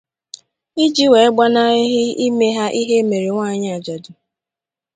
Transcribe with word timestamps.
iji 0.83 1.05
wee 1.11 1.29
gbanahị 1.33 2.03
ime 2.27 2.47
ha 2.57 2.65
ihe 2.81 2.95
e 3.01 3.05
mere 3.09 3.27
nwaanyị 3.33 3.67
ajadụ. 3.77 4.11